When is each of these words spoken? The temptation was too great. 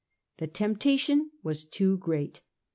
The 0.37 0.47
temptation 0.47 1.29
was 1.43 1.63
too 1.63 1.99
great. 1.99 2.41